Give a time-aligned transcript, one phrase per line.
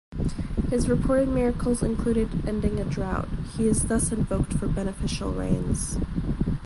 [0.71, 5.99] His reported miracles included ending a drought; he is thus invoked for beneficial rains.